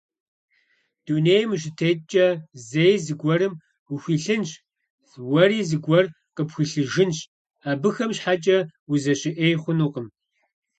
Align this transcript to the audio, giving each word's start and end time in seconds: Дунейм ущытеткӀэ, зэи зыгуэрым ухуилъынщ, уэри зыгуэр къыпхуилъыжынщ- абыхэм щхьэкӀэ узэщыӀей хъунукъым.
Дунейм 1.05 1.49
ущытеткӀэ, 1.55 2.27
зэи 2.67 2.95
зыгуэрым 3.05 3.53
ухуилъынщ, 3.93 4.49
уэри 5.31 5.59
зыгуэр 5.69 6.05
къыпхуилъыжынщ- 6.35 7.17
абыхэм 7.69 8.11
щхьэкӀэ 8.17 8.57
узэщыӀей 8.91 9.53
хъунукъым. 9.61 10.07